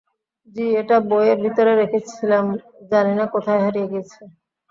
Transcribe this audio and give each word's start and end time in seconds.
জি, 0.55 0.65
এটা 0.81 0.97
বইয়ের 1.09 1.39
ভিতরে 1.45 1.71
রেখে 1.75 1.99
ছিলাম 2.11 2.45
জানি 2.91 3.13
না 3.19 3.25
কোথায় 3.33 3.61
হারিয়ে 3.63 3.89
গিয়েছে। 3.91 4.21